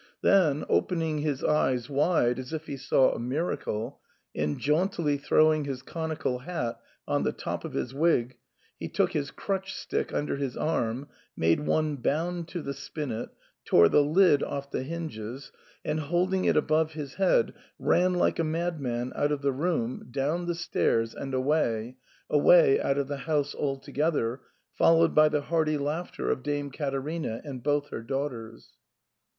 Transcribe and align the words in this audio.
Then, 0.23 0.65
opening 0.67 1.19
his 1.19 1.43
eyes 1.43 1.87
wide 1.87 2.39
as 2.39 2.53
if 2.53 2.65
he 2.65 2.75
saw 2.75 3.11
a 3.13 3.19
miracle, 3.19 3.99
and 4.35 4.57
jauntily 4.57 5.15
throwing 5.19 5.65
his 5.65 5.83
conical 5.83 6.39
hat 6.39 6.79
on 7.07 7.21
the 7.21 7.31
top 7.31 7.63
of 7.63 7.73
his 7.73 7.93
wig, 7.93 8.35
he 8.79 8.89
took 8.89 9.11
his 9.11 9.29
crutch 9.29 9.75
stick 9.75 10.11
under 10.11 10.37
his 10.37 10.57
arm, 10.57 11.07
made 11.37 11.59
one 11.67 11.97
bound 11.97 12.47
to 12.47 12.63
the 12.63 12.73
spinet, 12.73 13.29
tore 13.63 13.89
the 13.89 14.01
lid 14.01 14.41
off 14.41 14.71
the 14.71 14.81
hinges, 14.81 15.51
and 15.85 15.99
holding 15.99 16.45
it 16.45 16.57
above 16.57 16.93
his 16.93 17.13
head, 17.21 17.53
ran 17.77 18.15
like 18.15 18.39
a 18.39 18.43
madman 18.43 19.13
out 19.15 19.31
of 19.31 19.43
the 19.43 19.53
room, 19.53 20.07
down 20.09 20.47
the 20.47 20.55
stairs, 20.55 21.13
and 21.13 21.35
away, 21.35 21.95
away 22.27 22.81
out 22.81 22.97
of 22.97 23.07
the 23.07 23.17
house 23.29 23.53
altogether, 23.53 24.41
followed 24.73 25.13
by 25.13 25.29
the 25.29 25.41
hearty 25.41 25.77
laughter 25.77 26.31
of 26.31 26.41
Dame 26.41 26.71
Caterina 26.71 27.39
and 27.45 27.61
both 27.61 27.89
her 27.89 28.01
daughters. 28.01 28.69